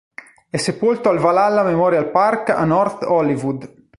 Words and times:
È 0.49 0.57
sepolto 0.57 1.09
al 1.09 1.19
Valhalla 1.19 1.61
Memorial 1.61 2.09
Park 2.09 2.49
a 2.49 2.65
North 2.65 3.03
Hollywood. 3.03 3.83